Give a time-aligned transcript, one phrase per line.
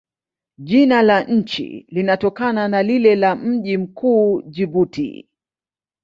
[0.57, 5.29] Jina la nchi linatokana na lile la mji mkuu, Jibuti.